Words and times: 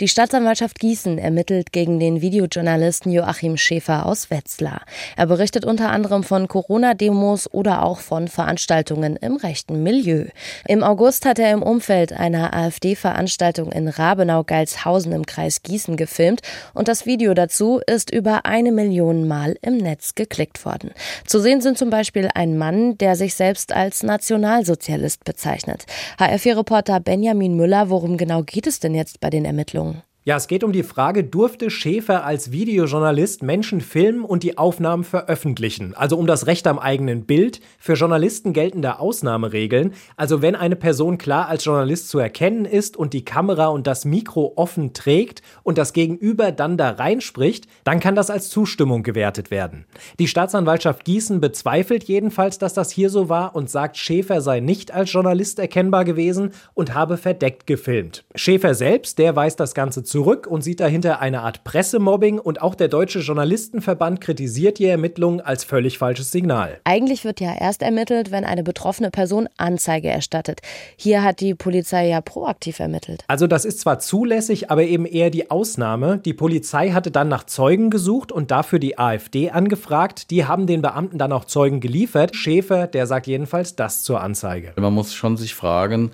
Die 0.00 0.08
Staatsanwaltschaft 0.08 0.78
Gießen 0.78 1.18
ermittelt 1.18 1.72
gegen 1.72 2.00
den 2.00 2.20
Videojournalisten 2.20 3.12
Joachim 3.12 3.56
Schäfer 3.56 4.06
aus 4.06 4.30
Wetzlar. 4.30 4.82
Er 5.16 5.26
berichtet 5.26 5.64
unter 5.64 5.90
anderem 5.90 6.24
von 6.24 6.48
Corona-Demos 6.48 7.52
oder 7.52 7.84
auch 7.84 8.00
von 8.00 8.28
Veranstaltungen 8.28 9.16
im 9.16 9.36
rechten 9.36 9.82
Milieu. 9.82 10.26
Im 10.66 10.82
August 10.82 11.26
hat 11.26 11.38
er 11.38 11.52
im 11.52 11.62
Umfeld 11.62 12.12
einer 12.12 12.54
AfD-Veranstaltung 12.54 13.70
in 13.72 13.88
Rabenau-Geilshausen 13.88 15.12
im 15.12 15.26
Kreis 15.26 15.62
Gießen 15.62 15.96
gefilmt 15.96 16.40
und 16.74 16.88
das 16.88 17.06
Video 17.06 17.34
dazu 17.34 17.80
ist 17.86 18.10
über 18.10 18.46
eine 18.46 18.72
Million 18.72 19.28
Mal 19.28 19.56
im 19.62 19.76
Netz 19.76 20.14
geklickt 20.14 20.64
worden. 20.64 20.90
Zu 21.26 21.40
sehen 21.40 21.60
sind 21.60 21.78
zum 21.78 21.90
Beispiel 21.90 22.28
ein 22.34 22.58
Mann, 22.58 22.98
der 22.98 23.16
sich 23.16 23.34
selbst 23.34 23.72
als 23.72 24.02
Nationalsozialist 24.02 25.24
bezeichnet. 25.24 25.86
HR4-Reporter 26.18 27.00
Benjamin 27.00 27.56
Müller, 27.56 27.90
worum 27.90 28.16
genau 28.16 28.42
geht 28.42 28.66
es 28.66 28.80
denn 28.80 28.94
jetzt 28.94 29.20
bei 29.20 29.30
den 29.30 29.44
Ermittlungen? 29.44 29.59
Ermittlungen. 29.60 30.02
Ja, 30.30 30.36
es 30.36 30.46
geht 30.46 30.62
um 30.62 30.70
die 30.70 30.84
Frage, 30.84 31.24
durfte 31.24 31.70
Schäfer 31.70 32.24
als 32.24 32.52
Videojournalist 32.52 33.42
Menschen 33.42 33.80
filmen 33.80 34.24
und 34.24 34.44
die 34.44 34.58
Aufnahmen 34.58 35.02
veröffentlichen? 35.02 35.92
Also 35.96 36.16
um 36.16 36.28
das 36.28 36.46
Recht 36.46 36.68
am 36.68 36.78
eigenen 36.78 37.24
Bild. 37.26 37.60
Für 37.80 37.94
Journalisten 37.94 38.52
gelten 38.52 38.80
da 38.80 39.00
Ausnahmeregeln. 39.00 39.92
Also 40.16 40.40
wenn 40.40 40.54
eine 40.54 40.76
Person 40.76 41.18
klar 41.18 41.48
als 41.48 41.64
Journalist 41.64 42.10
zu 42.10 42.20
erkennen 42.20 42.64
ist 42.64 42.96
und 42.96 43.12
die 43.12 43.24
Kamera 43.24 43.66
und 43.66 43.88
das 43.88 44.04
Mikro 44.04 44.52
offen 44.54 44.92
trägt 44.92 45.42
und 45.64 45.78
das 45.78 45.92
Gegenüber 45.92 46.52
dann 46.52 46.76
da 46.76 46.90
reinspricht, 46.90 47.66
dann 47.82 47.98
kann 47.98 48.14
das 48.14 48.30
als 48.30 48.50
Zustimmung 48.50 49.02
gewertet 49.02 49.50
werden. 49.50 49.84
Die 50.20 50.28
Staatsanwaltschaft 50.28 51.04
Gießen 51.04 51.40
bezweifelt 51.40 52.04
jedenfalls, 52.04 52.58
dass 52.58 52.72
das 52.72 52.92
hier 52.92 53.10
so 53.10 53.28
war 53.28 53.56
und 53.56 53.68
sagt, 53.68 53.96
Schäfer 53.96 54.42
sei 54.42 54.60
nicht 54.60 54.94
als 54.94 55.12
Journalist 55.12 55.58
erkennbar 55.58 56.04
gewesen 56.04 56.52
und 56.74 56.94
habe 56.94 57.16
verdeckt 57.16 57.66
gefilmt. 57.66 58.22
Schäfer 58.36 58.76
selbst, 58.76 59.18
der 59.18 59.34
weist 59.34 59.58
das 59.58 59.74
Ganze 59.74 60.04
zurück 60.20 60.46
und 60.46 60.60
sieht 60.60 60.80
dahinter 60.80 61.20
eine 61.20 61.40
Art 61.40 61.64
Pressemobbing 61.64 62.38
und 62.38 62.60
auch 62.60 62.74
der 62.74 62.88
Deutsche 62.88 63.20
Journalistenverband 63.20 64.20
kritisiert 64.20 64.78
die 64.78 64.84
Ermittlungen 64.84 65.40
als 65.40 65.64
völlig 65.64 65.96
falsches 65.96 66.30
Signal. 66.30 66.78
Eigentlich 66.84 67.24
wird 67.24 67.40
ja 67.40 67.54
erst 67.58 67.80
ermittelt, 67.80 68.30
wenn 68.30 68.44
eine 68.44 68.62
betroffene 68.62 69.10
Person 69.10 69.48
Anzeige 69.56 70.08
erstattet. 70.08 70.60
Hier 70.96 71.22
hat 71.22 71.40
die 71.40 71.54
Polizei 71.54 72.06
ja 72.06 72.20
proaktiv 72.20 72.80
ermittelt. 72.80 73.24
Also 73.28 73.46
das 73.46 73.64
ist 73.64 73.80
zwar 73.80 73.98
zulässig, 73.98 74.70
aber 74.70 74.82
eben 74.82 75.06
eher 75.06 75.30
die 75.30 75.50
Ausnahme. 75.50 76.18
Die 76.18 76.34
Polizei 76.34 76.90
hatte 76.90 77.10
dann 77.10 77.28
nach 77.28 77.44
Zeugen 77.44 77.88
gesucht 77.88 78.30
und 78.30 78.50
dafür 78.50 78.78
die 78.78 78.98
AfD 78.98 79.48
angefragt. 79.48 80.30
Die 80.30 80.44
haben 80.44 80.66
den 80.66 80.82
Beamten 80.82 81.16
dann 81.16 81.32
auch 81.32 81.46
Zeugen 81.46 81.80
geliefert. 81.80 82.36
Schäfer, 82.36 82.86
der 82.86 83.06
sagt 83.06 83.26
jedenfalls 83.26 83.74
das 83.74 84.02
zur 84.02 84.20
Anzeige. 84.20 84.74
Man 84.76 84.92
muss 84.92 85.14
schon 85.14 85.38
sich 85.38 85.54
fragen, 85.54 86.10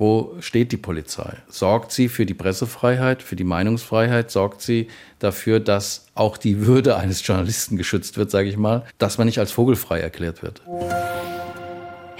wo 0.00 0.34
steht 0.40 0.72
die 0.72 0.78
Polizei? 0.78 1.34
Sorgt 1.48 1.92
sie 1.92 2.08
für 2.08 2.24
die 2.24 2.32
Pressefreiheit, 2.32 3.22
für 3.22 3.36
die 3.36 3.44
Meinungsfreiheit? 3.44 4.30
Sorgt 4.30 4.62
sie 4.62 4.88
dafür, 5.18 5.60
dass 5.60 6.06
auch 6.14 6.38
die 6.38 6.66
Würde 6.66 6.96
eines 6.96 7.24
Journalisten 7.26 7.76
geschützt 7.76 8.16
wird, 8.16 8.30
sage 8.30 8.48
ich 8.48 8.56
mal, 8.56 8.84
dass 8.96 9.18
man 9.18 9.26
nicht 9.26 9.38
als 9.38 9.52
vogelfrei 9.52 10.00
erklärt 10.00 10.42
wird? 10.42 10.62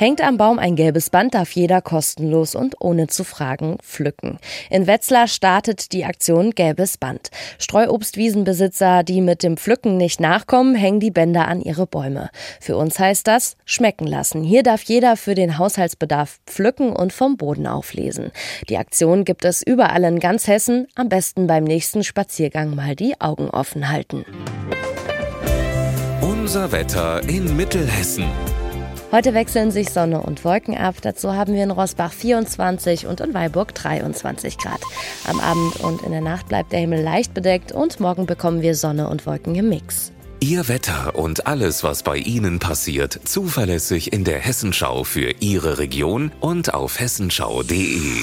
Hängt 0.01 0.23
am 0.23 0.39
Baum 0.39 0.59
ein 0.59 0.77
gelbes 0.77 1.11
Band, 1.11 1.35
darf 1.35 1.53
jeder 1.53 1.83
kostenlos 1.83 2.55
und 2.55 2.75
ohne 2.81 3.09
zu 3.09 3.23
fragen 3.23 3.77
pflücken. 3.83 4.39
In 4.71 4.87
Wetzlar 4.87 5.29
startet 5.29 5.93
die 5.93 6.07
Aktion 6.07 6.53
Gelbes 6.53 6.97
Band. 6.97 7.29
Streuobstwiesenbesitzer, 7.59 9.03
die 9.03 9.21
mit 9.21 9.43
dem 9.43 9.59
Pflücken 9.59 9.99
nicht 9.99 10.19
nachkommen, 10.19 10.75
hängen 10.75 11.01
die 11.01 11.11
Bänder 11.11 11.49
an 11.49 11.61
ihre 11.61 11.87
Bäume. 11.87 12.31
Für 12.63 12.79
uns 12.79 12.99
heißt 12.99 13.27
das 13.27 13.59
schmecken 13.67 14.07
lassen. 14.07 14.43
Hier 14.43 14.63
darf 14.63 14.85
jeder 14.85 15.19
für 15.19 15.35
den 15.35 15.59
Haushaltsbedarf 15.59 16.41
pflücken 16.47 16.97
und 16.97 17.13
vom 17.13 17.37
Boden 17.37 17.67
auflesen. 17.67 18.33
Die 18.71 18.79
Aktion 18.79 19.27
gibt 19.27 19.45
es 19.45 19.63
überall 19.63 20.05
in 20.05 20.19
ganz 20.19 20.47
Hessen. 20.47 20.87
Am 20.95 21.11
besten 21.11 21.47
beim 21.47 21.65
nächsten 21.65 22.05
Spaziergang 22.05 22.75
mal 22.75 22.97
die 22.97 23.21
Augen 23.21 23.51
offen 23.51 23.91
halten. 23.91 24.25
Unser 26.23 26.73
Wetter 26.73 27.21
in 27.29 27.55
Mittelhessen. 27.55 28.25
Heute 29.13 29.35
wechseln 29.35 29.73
sich 29.73 29.91
Sonne 29.91 30.23
und 30.23 30.45
Wolken 30.45 30.77
ab. 30.77 30.95
Dazu 31.03 31.33
haben 31.33 31.53
wir 31.53 31.65
in 31.65 31.73
Rossbach 31.73 32.13
24 32.13 33.09
und 33.09 33.21
in 33.21 33.35
Weilburg 33.35 33.75
23 33.75 34.57
Grad. 34.57 34.81
Am 35.27 35.41
Abend 35.41 35.81
und 35.81 36.03
in 36.03 36.13
der 36.13 36.21
Nacht 36.21 36.47
bleibt 36.47 36.71
der 36.71 36.79
Himmel 36.79 37.03
leicht 37.03 37.35
bedeckt 37.35 37.73
und 37.73 37.99
morgen 37.99 38.27
bekommen 38.27 38.63
wir 38.63 38.77
Sonne 38.77 39.09
und 39.09 39.27
Wolken 39.27 39.57
im 39.57 39.69
Mix. 39.69 40.13
Ihr 40.39 40.69
Wetter 40.69 41.17
und 41.17 41.49
alles, 41.49 41.83
was 41.83 42.05
bei 42.05 42.19
Ihnen 42.19 42.61
passiert, 42.61 43.21
zuverlässig 43.25 44.13
in 44.13 44.23
der 44.23 44.39
Hessenschau 44.39 45.03
für 45.03 45.35
Ihre 45.41 45.79
Region 45.79 46.31
und 46.41 46.73
auf 46.73 47.01
hessenschau.de. 47.01 48.23